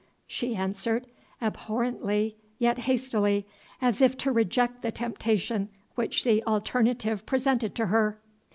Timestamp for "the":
4.81-4.91, 6.23-6.43